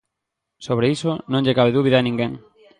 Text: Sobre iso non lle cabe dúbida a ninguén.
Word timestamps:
Sobre 0.65 0.87
iso 0.95 1.11
non 1.31 1.43
lle 1.45 1.57
cabe 1.57 1.75
dúbida 1.77 1.97
a 1.99 2.05
ninguén. 2.07 2.31